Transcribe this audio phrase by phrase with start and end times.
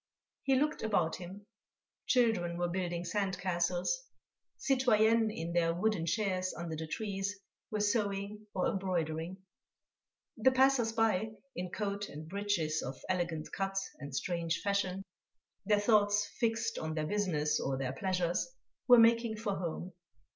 [0.41, 1.45] He looked about him.
[2.07, 4.01] Children were building sand castles.
[4.57, 7.39] Citoyennes in their wooden chairs under the trees
[7.69, 9.37] were sewing or embroidering.
[10.37, 15.03] The passers by, in coat and breeches of elegant cut and strange fashion,
[15.67, 18.51] their thoughts fixed on their business or their pleasures,
[18.87, 19.93] were making for home.